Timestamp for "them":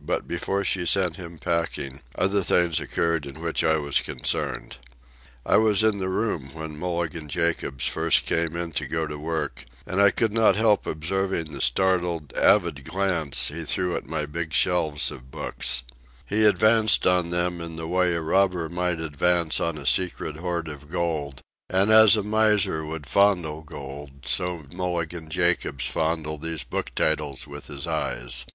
17.28-17.60